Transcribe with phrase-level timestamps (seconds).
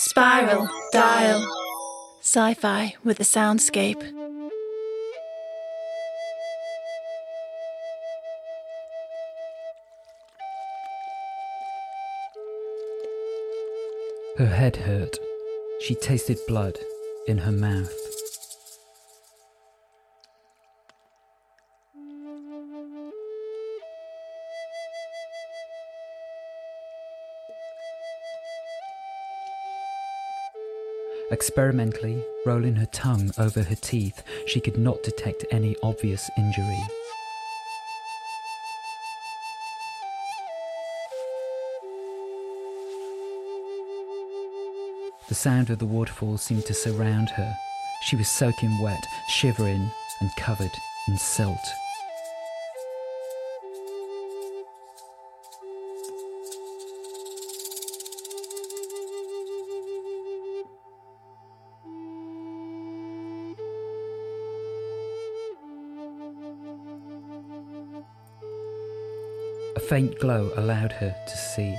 [0.00, 1.44] Spiral, dial.
[2.20, 4.00] Sci fi with a soundscape.
[14.38, 15.18] Her head hurt.
[15.80, 16.78] She tasted blood
[17.26, 18.17] in her mouth.
[31.30, 36.80] Experimentally, rolling her tongue over her teeth, she could not detect any obvious injury.
[45.28, 47.54] The sound of the waterfall seemed to surround her.
[48.00, 50.72] She was soaking wet, shivering, and covered
[51.08, 51.58] in silt.
[69.88, 71.74] Faint glow allowed her to see.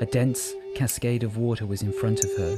[0.00, 2.56] A dense cascade of water was in front of her.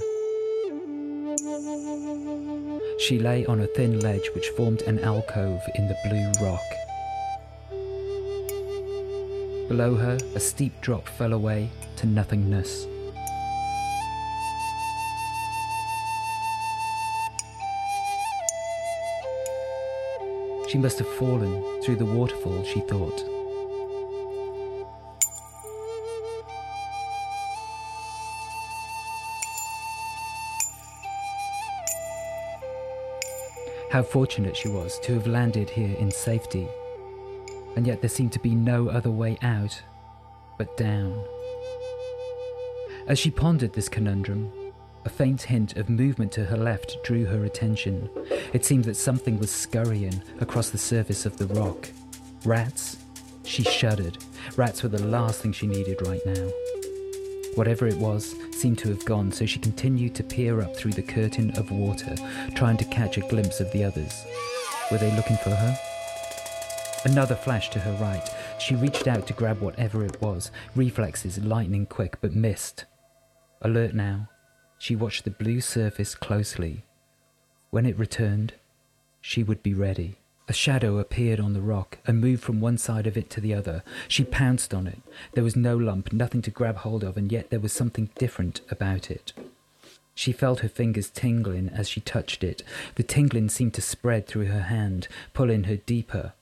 [3.01, 6.61] She lay on a thin ledge which formed an alcove in the blue rock.
[9.69, 12.87] Below her, a steep drop fell away to nothingness.
[20.71, 23.25] She must have fallen through the waterfall, she thought.
[33.91, 36.69] How fortunate she was to have landed here in safety.
[37.75, 39.83] And yet there seemed to be no other way out
[40.57, 41.21] but down.
[43.09, 44.53] As she pondered this conundrum,
[45.05, 48.09] a faint hint of movement to her left drew her attention.
[48.53, 51.89] It seemed that something was scurrying across the surface of the rock.
[52.45, 52.99] Rats?
[53.45, 54.19] She shuddered.
[54.57, 56.51] Rats were the last thing she needed right now.
[57.57, 61.03] Whatever it was seemed to have gone, so she continued to peer up through the
[61.03, 62.15] curtain of water,
[62.55, 64.25] trying to catch a glimpse of the others.
[64.91, 65.79] Were they looking for her?
[67.05, 68.29] Another flash to her right.
[68.59, 72.85] She reached out to grab whatever it was, reflexes lightning quick, but missed.
[73.63, 74.30] Alert now,
[74.81, 76.85] she watched the blue surface closely.
[77.69, 78.55] When it returned,
[79.21, 80.17] she would be ready.
[80.49, 83.53] A shadow appeared on the rock and moved from one side of it to the
[83.53, 83.85] other.
[84.09, 85.01] She pounced on it.
[85.35, 88.63] There was no lump, nothing to grab hold of, and yet there was something different
[88.71, 89.35] about it.
[90.15, 92.63] She felt her fingers tingling as she touched it.
[92.95, 96.33] The tingling seemed to spread through her hand, pulling her deeper.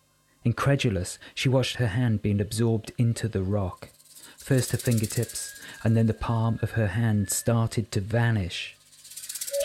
[0.44, 3.88] Incredulous, she watched her hand being absorbed into the rock.
[4.36, 8.76] First her fingertips, and then the palm of her hand started to vanish.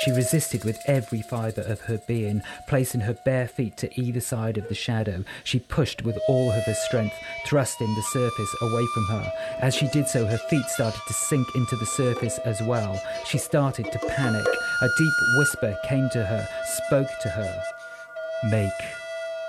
[0.03, 4.57] She resisted with every fibre of her being, placing her bare feet to either side
[4.57, 5.23] of the shadow.
[5.45, 7.15] She pushed with all of her strength,
[7.45, 9.31] thrusting the surface away from her.
[9.59, 12.99] As she did so, her feet started to sink into the surface as well.
[13.25, 14.45] She started to panic.
[14.81, 16.47] A deep whisper came to her,
[16.87, 17.63] spoke to her.
[18.49, 18.71] Make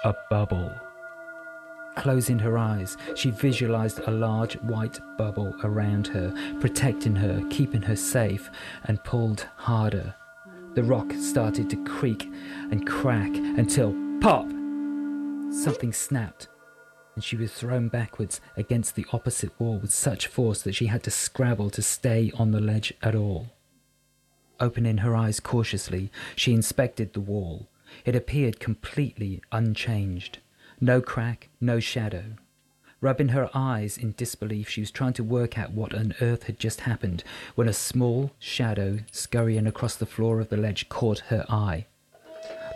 [0.05, 0.73] a bubble.
[1.97, 7.97] Closing her eyes, she visualized a large white bubble around her, protecting her, keeping her
[7.97, 8.51] safe,
[8.85, 10.15] and pulled harder.
[10.75, 12.29] The rock started to creak
[12.71, 14.49] and crack until pop!
[15.53, 16.49] Something snapped,
[17.15, 21.05] and she was thrown backwards against the opposite wall with such force that she had
[21.05, 23.53] to scrabble to stay on the ledge at all.
[24.59, 27.69] Opening her eyes cautiously, she inspected the wall.
[28.05, 30.39] It appeared completely unchanged.
[30.81, 32.37] No crack, no shadow.
[33.01, 36.59] Rubbing her eyes in disbelief, she was trying to work out what on earth had
[36.59, 37.23] just happened
[37.55, 41.87] when a small shadow scurrying across the floor of the ledge caught her eye.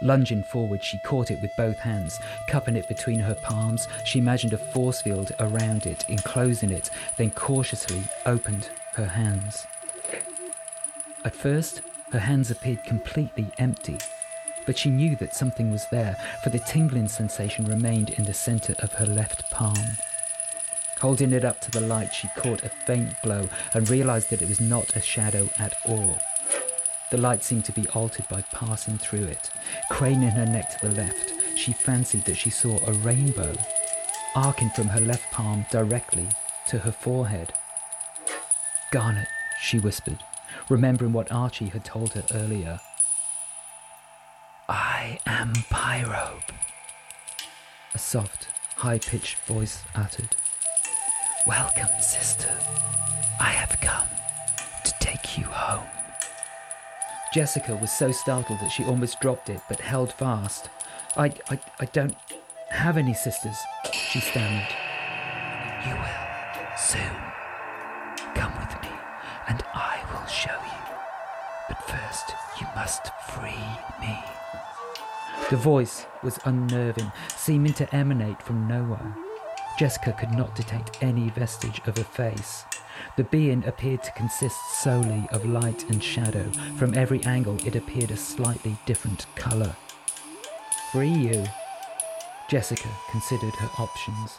[0.02, 3.88] Lunging forward, she caught it with both hands, cupping it between her palms.
[4.04, 9.66] She imagined a force field around it, enclosing it, then cautiously opened her hands.
[11.24, 11.82] At first,
[12.12, 13.98] her hands appeared completely empty,
[14.68, 18.74] but she knew that something was there, for the tingling sensation remained in the center
[18.80, 19.96] of her left palm.
[21.00, 24.48] Holding it up to the light, she caught a faint glow and realized that it
[24.48, 26.18] was not a shadow at all.
[27.10, 29.48] The light seemed to be altered by passing through it.
[29.90, 33.54] Craning her neck to the left, she fancied that she saw a rainbow,
[34.36, 36.28] arcing from her left palm directly
[36.66, 37.54] to her forehead.
[38.90, 39.28] Garnet,
[39.62, 40.18] she whispered,
[40.68, 42.80] remembering what Archie had told her earlier.
[44.98, 46.50] I am Pyrope,
[47.94, 50.34] a soft, high pitched voice uttered.
[51.46, 52.52] Welcome, sister.
[53.38, 54.08] I have come
[54.84, 55.86] to take you home.
[57.32, 60.68] Jessica was so startled that she almost dropped it, but held fast.
[61.16, 62.16] I, I, I don't
[62.70, 63.56] have any sisters,
[63.92, 64.66] she stammered.
[65.86, 67.16] You will soon.
[68.34, 68.90] Come with me,
[69.46, 70.96] and I will show you.
[71.68, 73.64] But first, you must free
[74.00, 74.18] me.
[75.50, 79.16] The voice was unnerving, seeming to emanate from nowhere.
[79.78, 82.66] Jessica could not detect any vestige of a face.
[83.16, 86.50] The being appeared to consist solely of light and shadow.
[86.76, 89.74] From every angle, it appeared a slightly different colour.
[90.92, 91.46] Free you?
[92.50, 94.38] Jessica considered her options.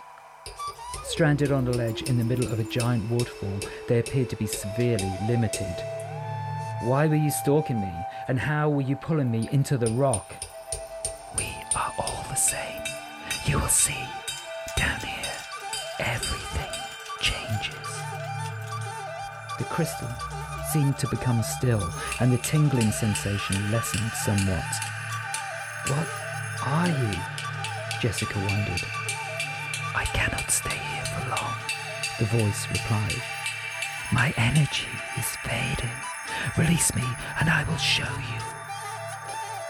[1.06, 4.45] Stranded on a ledge in the middle of a giant waterfall, they appeared to be
[4.45, 5.75] severely limited.
[6.83, 7.94] Why were you stalking me,
[8.27, 10.45] and how were you pulling me into the rock?
[13.45, 14.06] You will see.
[14.77, 15.33] Down here,
[16.00, 16.71] everything
[17.19, 17.88] changes.
[19.57, 20.07] The crystal
[20.71, 21.83] seemed to become still,
[22.19, 24.63] and the tingling sensation lessened somewhat.
[25.88, 26.07] What
[26.65, 27.19] are you?
[28.00, 28.83] Jessica wondered.
[29.95, 31.56] I cannot stay here for long,
[32.19, 33.21] the voice replied.
[34.13, 34.88] My energy
[35.18, 35.89] is fading.
[36.57, 37.03] Release me,
[37.39, 38.42] and I will show you.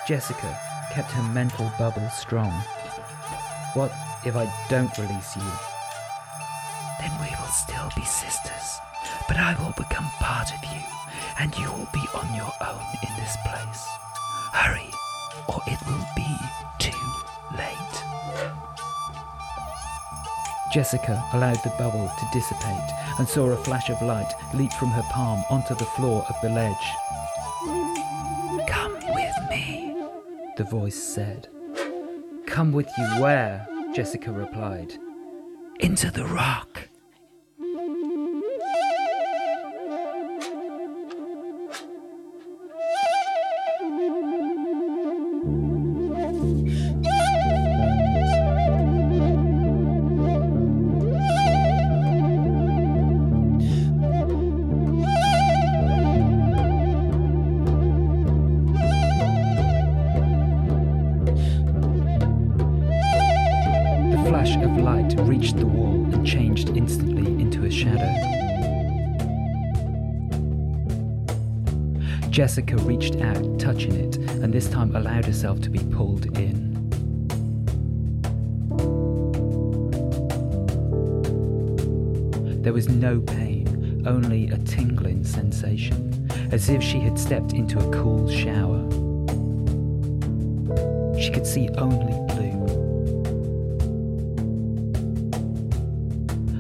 [0.08, 0.60] Jessica
[0.92, 2.54] kept her mental bubble strong.
[3.76, 3.92] What
[4.26, 5.52] if I don't release you?
[7.00, 8.80] Then we will still be sisters,
[9.28, 10.82] but I will become part of you,
[11.40, 13.86] and you will be on your own in this place.
[14.54, 14.90] Hurry,
[15.48, 16.28] or it will be
[16.80, 16.98] too
[17.56, 18.04] late.
[20.74, 25.06] Jessica allowed the bubble to dissipate and saw a flash of light leap from her
[25.12, 26.76] palm onto the floor of the ledge.
[28.68, 29.96] Come with me,
[30.58, 31.50] the voice said.
[32.50, 33.66] Come with you where?
[33.94, 34.96] Jessica replied.
[35.80, 36.89] Into the rock.
[67.80, 68.14] Shadow.
[72.30, 76.68] Jessica reached out, touching it, and this time allowed herself to be pulled in.
[82.62, 87.92] There was no pain, only a tingling sensation, as if she had stepped into a
[87.94, 88.84] cool shower.
[91.18, 92.19] She could see only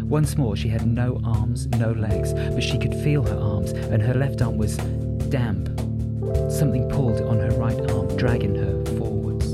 [0.09, 4.01] Once more, she had no arms, no legs, but she could feel her arms, and
[4.01, 4.75] her left arm was
[5.29, 5.67] damp.
[6.51, 9.45] Something pulled on her right arm, dragging her forwards.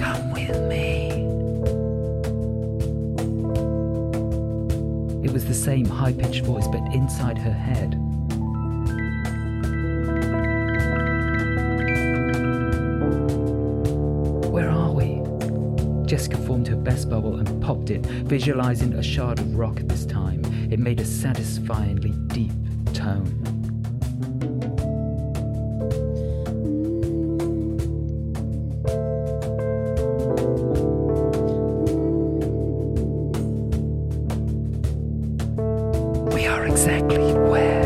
[0.00, 1.10] Come with me.
[5.22, 8.00] It was the same high pitched voice, but inside her head.
[16.14, 20.44] Jessica formed her best bubble and popped it, visualizing a shard of rock this time.
[20.70, 22.52] It made a satisfyingly deep
[22.92, 23.34] tone.
[36.32, 37.83] We are exactly where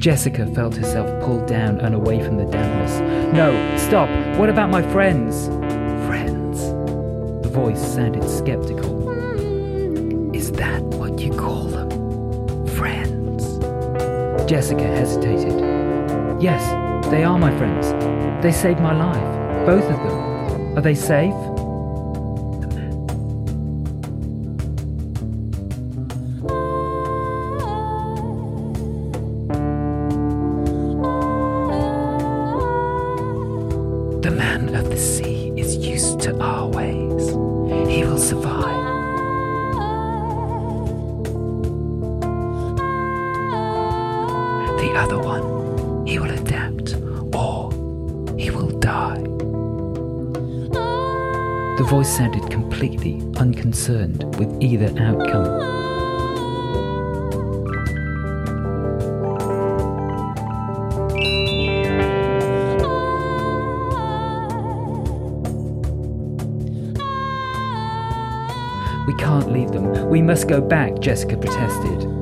[0.00, 3.00] Jessica felt herself pulled down and away from the dampness.
[3.34, 4.08] No, stop!
[4.38, 5.48] What about my friends?
[6.06, 6.70] Friends?
[7.42, 9.10] The voice sounded skeptical.
[10.34, 12.66] Is that what you call them?
[12.68, 13.58] Friends?
[14.48, 15.60] Jessica hesitated.
[16.40, 16.64] Yes,
[17.10, 17.92] they are my friends.
[18.42, 19.66] They saved my life.
[19.66, 20.78] Both of them.
[20.78, 21.34] Are they safe?
[51.90, 55.58] voice sounded completely unconcerned with either outcome.
[69.08, 70.08] We can't leave them.
[70.08, 72.19] We must go back, Jessica protested.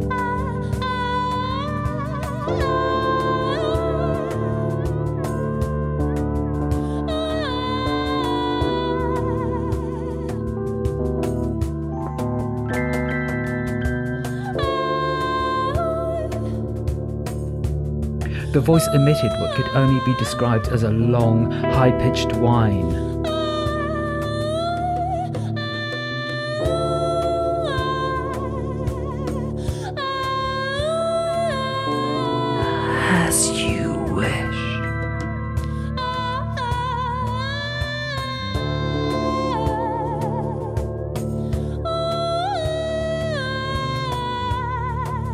[18.59, 23.18] The voice emitted what could only be described as a long, high pitched whine.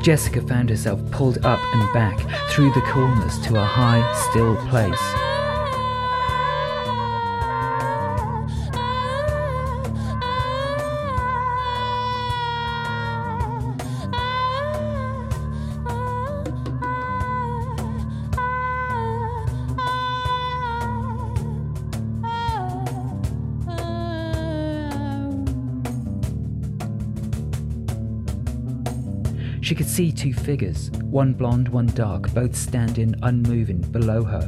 [0.04, 2.18] Jessica found herself pulled up and back
[2.50, 5.34] through the coolness to a high, still place.
[29.64, 34.42] She could see two figures, one blonde, one dark, both standing unmoving below her.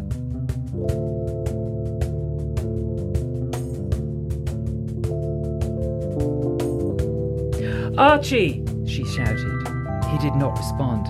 [7.97, 8.63] Archie!
[8.87, 9.69] she shouted.
[10.11, 11.07] He did not respond.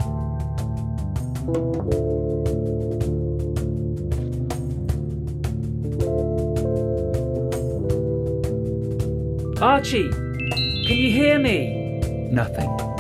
[9.61, 10.09] Archie!
[10.11, 11.99] Can you hear me?
[12.31, 12.96] Nothing.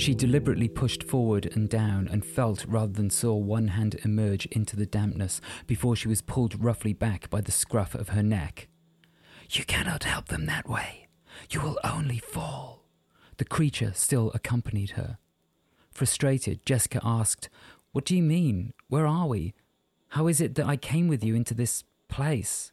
[0.00, 4.74] She deliberately pushed forward and down and felt rather than saw one hand emerge into
[4.74, 8.68] the dampness before she was pulled roughly back by the scruff of her neck.
[9.50, 11.08] You cannot help them that way.
[11.50, 12.86] You will only fall.
[13.36, 15.18] The creature still accompanied her.
[15.90, 17.50] Frustrated, Jessica asked,
[17.92, 18.72] What do you mean?
[18.88, 19.52] Where are we?
[20.08, 22.72] How is it that I came with you into this place?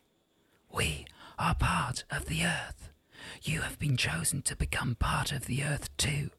[0.74, 1.06] We
[1.38, 2.90] are part of the earth.
[3.44, 6.30] You have been chosen to become part of the earth too.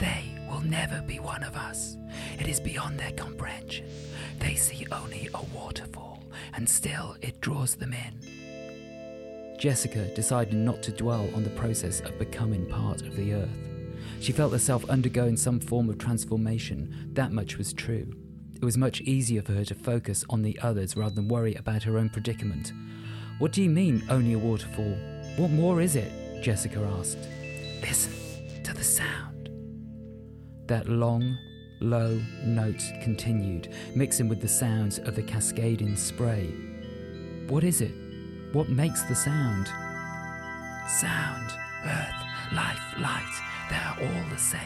[0.00, 1.96] They will never be one of us.
[2.38, 3.86] It is beyond their comprehension.
[4.38, 9.56] They see only a waterfall, and still it draws them in.
[9.58, 13.58] Jessica decided not to dwell on the process of becoming part of the earth.
[14.20, 17.10] She felt herself undergoing some form of transformation.
[17.12, 18.14] That much was true.
[18.54, 21.82] It was much easier for her to focus on the others rather than worry about
[21.82, 22.72] her own predicament.
[23.38, 24.96] What do you mean, only a waterfall?
[25.36, 26.42] What more is it?
[26.42, 27.18] Jessica asked.
[27.82, 28.12] Listen
[28.62, 29.29] to the sound.
[30.70, 31.36] That long,
[31.80, 36.54] low note continued, mixing with the sounds of the cascading spray.
[37.48, 37.90] What is it?
[38.52, 39.66] What makes the sound?
[41.00, 41.50] Sound,
[41.84, 44.60] earth, life, light, they are all the same.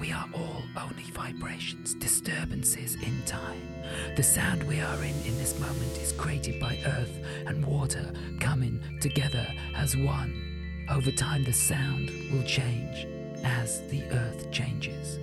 [0.00, 3.68] We are all only vibrations, disturbances in time.
[4.14, 7.18] The sound we are in in this moment is created by earth
[7.48, 10.86] and water coming together as one.
[10.88, 13.08] Over time, the sound will change
[13.44, 15.18] as the earth changes.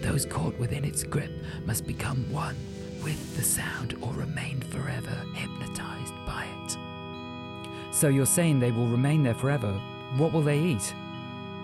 [0.00, 1.30] Those caught within its grip
[1.64, 2.56] must become one
[3.02, 7.94] with the sound or remain forever hypnotized by it.
[7.94, 9.72] So you're saying they will remain there forever?
[10.16, 10.94] What will they eat?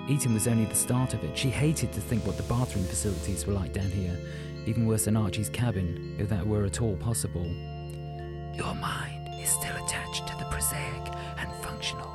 [0.09, 1.37] Eating was only the start of it.
[1.37, 4.19] She hated to think what the bathroom facilities were like down here,
[4.67, 7.47] even worse than Archie's cabin, if that were at all possible.
[8.55, 12.11] Your mind is still attached to the prosaic and functional.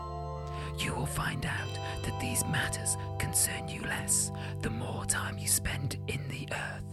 [0.78, 1.74] You will find out
[2.04, 2.98] that these matters
[3.36, 6.86] concern you less the more time you spend in the earth.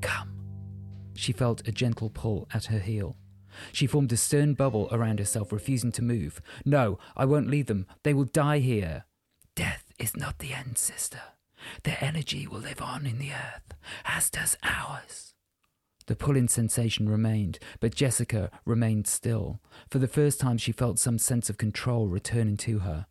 [0.00, 0.32] Come.
[1.14, 3.18] She felt a gentle pull at her heel.
[3.70, 6.40] She formed a stern bubble around herself, refusing to move.
[6.64, 7.86] No, I won't leave them.
[8.04, 9.04] They will die here.
[9.54, 11.20] Death is not the end, sister.
[11.82, 13.74] Their energy will live on in the earth,
[14.06, 15.34] as does ours.
[16.06, 19.60] The pulling sensation remained, but Jessica remained still.
[19.90, 23.04] For the first time, she felt some sense of control returning to her.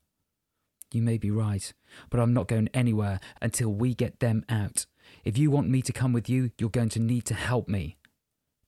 [0.92, 1.72] You may be right,
[2.10, 4.86] but I'm not going anywhere until we get them out.
[5.24, 7.98] If you want me to come with you, you're going to need to help me.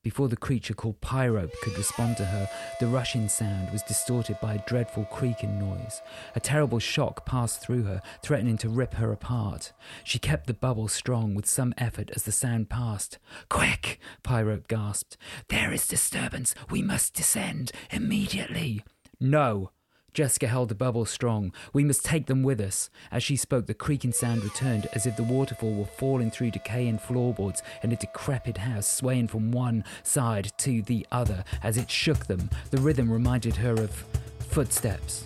[0.03, 2.49] Before the creature called Pyrope could respond to her,
[2.79, 6.01] the rushing sound was distorted by a dreadful creaking noise.
[6.33, 9.73] A terrible shock passed through her, threatening to rip her apart.
[10.03, 13.19] She kept the bubble strong with some effort as the sound passed.
[13.47, 13.99] Quick!
[14.23, 15.17] Pyrope gasped.
[15.49, 16.55] There is disturbance.
[16.71, 18.83] We must descend immediately.
[19.19, 19.69] No,
[20.13, 21.53] Jessica held the bubble strong.
[21.71, 22.89] We must take them with us.
[23.11, 26.99] As she spoke, the creaking sound returned as if the waterfall were falling through decaying
[26.99, 32.25] floorboards in a decrepit house, swaying from one side to the other as it shook
[32.25, 32.49] them.
[32.71, 34.05] The rhythm reminded her of
[34.49, 35.23] footsteps.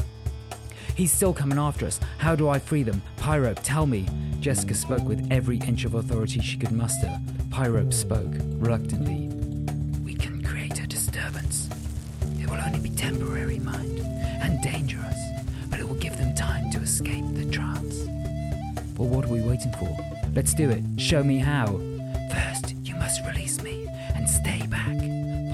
[0.95, 1.99] He's still coming after us.
[2.19, 3.01] How do I free them?
[3.17, 4.05] Pyrope, tell me.
[4.39, 7.19] Jessica spoke with every inch of authority she could muster.
[7.49, 9.29] Pyrope spoke, reluctantly.
[10.03, 11.69] We can create a disturbance.
[12.39, 13.95] It will only be temporary, mind
[14.45, 15.17] and dangerous,
[15.71, 18.05] but it will give them time to escape the trance.
[18.95, 19.97] Well, what are we waiting for?
[20.35, 20.83] Let's do it.
[20.97, 21.65] Show me how.
[22.31, 24.97] First, you must release me and stay back,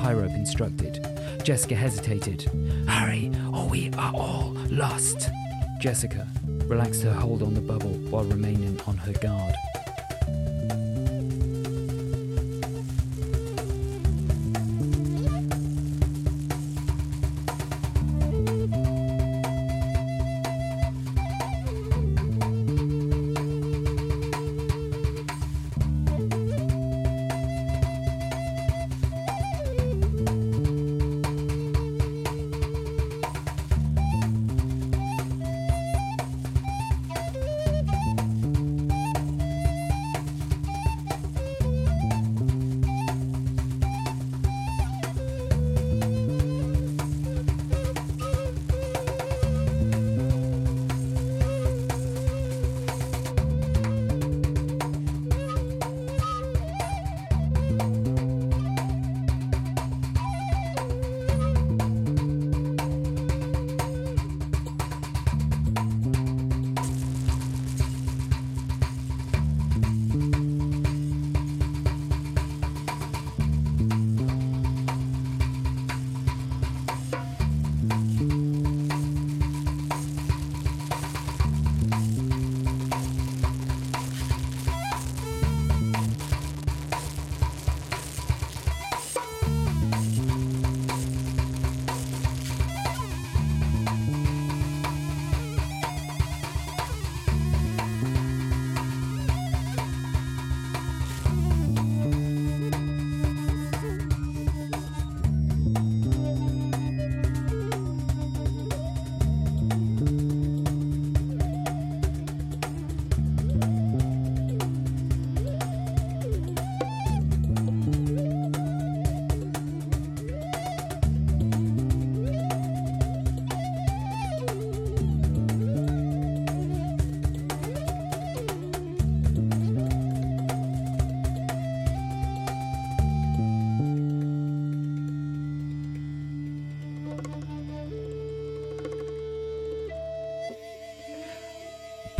[0.02, 1.08] Pyrope instructed.
[1.42, 2.44] Jessica hesitated.
[2.86, 5.30] Hurry, or we are all lost.
[5.80, 6.28] Jessica
[6.66, 9.56] relaxed her hold on the bubble while remaining on her guard.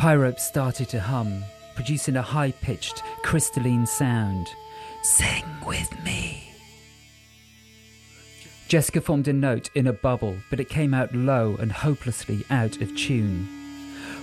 [0.02, 1.44] Pyrope started to hum,
[1.76, 4.48] producing a high pitched, crystalline sound.
[5.04, 6.52] Sing with me.
[8.68, 12.82] Jessica formed a note in a bubble, but it came out low and hopelessly out
[12.82, 13.48] of tune.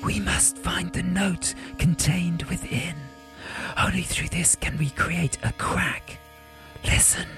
[0.05, 2.97] We must find the note contained within.
[3.81, 6.19] Only through this can we create a crack.
[6.87, 7.29] Listen.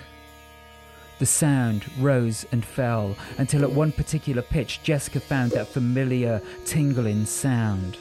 [1.19, 7.27] The sound rose and fell until at one particular pitch Jessica found that familiar tingling
[7.27, 7.99] sound.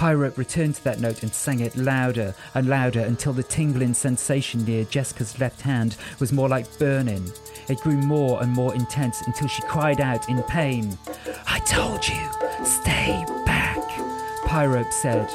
[0.00, 4.64] Pyrope returned to that note and sang it louder and louder until the tingling sensation
[4.64, 7.30] near Jessica's left hand was more like burning.
[7.68, 10.96] It grew more and more intense until she cried out in pain.
[11.46, 12.16] I told you,
[12.64, 13.76] stay back,
[14.46, 15.28] Pyrope said.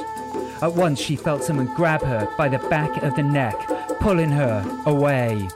[0.64, 3.56] At once she felt someone grab her by the back of the neck,
[4.00, 5.48] pulling her away.